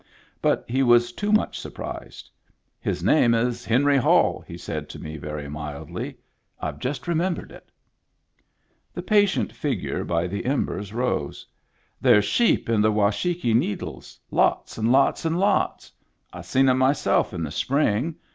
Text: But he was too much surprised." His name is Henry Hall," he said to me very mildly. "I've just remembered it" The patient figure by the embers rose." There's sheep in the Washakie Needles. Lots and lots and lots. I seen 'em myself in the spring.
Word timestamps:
But 0.41 0.65
he 0.67 0.81
was 0.81 1.11
too 1.11 1.31
much 1.31 1.59
surprised." 1.59 2.31
His 2.89 3.03
name 3.03 3.35
is 3.35 3.63
Henry 3.65 3.97
Hall," 3.97 4.43
he 4.47 4.57
said 4.57 4.89
to 4.89 4.99
me 4.99 5.17
very 5.17 5.47
mildly. 5.47 6.17
"I've 6.59 6.79
just 6.79 7.07
remembered 7.07 7.51
it" 7.51 7.69
The 8.95 9.03
patient 9.03 9.51
figure 9.53 10.03
by 10.03 10.25
the 10.25 10.45
embers 10.45 10.91
rose." 10.91 11.45
There's 12.01 12.25
sheep 12.25 12.67
in 12.67 12.81
the 12.81 12.91
Washakie 12.91 13.53
Needles. 13.53 14.19
Lots 14.31 14.75
and 14.79 14.91
lots 14.91 15.23
and 15.23 15.39
lots. 15.39 15.91
I 16.33 16.41
seen 16.41 16.67
'em 16.67 16.79
myself 16.79 17.31
in 17.31 17.43
the 17.43 17.51
spring. 17.51 18.15